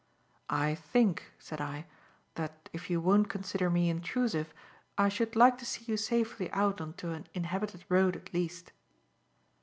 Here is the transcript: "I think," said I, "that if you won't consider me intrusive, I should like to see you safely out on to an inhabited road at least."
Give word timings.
"I 0.49 0.73
think," 0.73 1.31
said 1.37 1.61
I, 1.61 1.85
"that 2.33 2.69
if 2.73 2.89
you 2.89 2.99
won't 2.99 3.29
consider 3.29 3.69
me 3.69 3.87
intrusive, 3.87 4.51
I 4.97 5.09
should 5.09 5.35
like 5.35 5.59
to 5.59 5.65
see 5.67 5.83
you 5.85 5.95
safely 5.95 6.49
out 6.53 6.81
on 6.81 6.93
to 6.93 7.11
an 7.11 7.27
inhabited 7.35 7.85
road 7.87 8.15
at 8.15 8.33
least." 8.33 8.71